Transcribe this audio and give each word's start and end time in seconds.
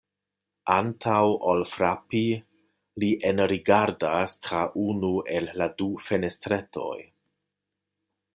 Antaŭ 0.75 1.17
ol 1.51 1.59
frapi, 1.73 2.21
li 3.03 3.09
enrigardas 3.33 4.35
tra 4.47 4.63
unu 4.87 5.13
el 5.37 5.53
la 5.63 5.69
du 5.83 5.91
fenestretoj. 6.09 6.93